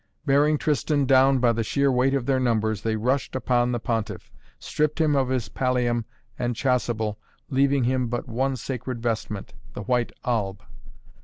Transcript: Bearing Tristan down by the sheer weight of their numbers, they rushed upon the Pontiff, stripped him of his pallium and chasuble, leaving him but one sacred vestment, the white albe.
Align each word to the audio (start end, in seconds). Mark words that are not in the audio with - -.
Bearing 0.25 0.57
Tristan 0.57 1.05
down 1.05 1.37
by 1.37 1.53
the 1.53 1.63
sheer 1.63 1.91
weight 1.91 2.15
of 2.15 2.25
their 2.25 2.39
numbers, 2.39 2.81
they 2.81 2.95
rushed 2.95 3.35
upon 3.35 3.71
the 3.71 3.79
Pontiff, 3.79 4.31
stripped 4.57 4.99
him 4.99 5.15
of 5.15 5.29
his 5.29 5.47
pallium 5.47 6.05
and 6.39 6.55
chasuble, 6.55 7.19
leaving 7.51 7.83
him 7.83 8.07
but 8.07 8.27
one 8.27 8.55
sacred 8.55 8.99
vestment, 8.99 9.53
the 9.75 9.83
white 9.83 10.11
albe. 10.25 10.63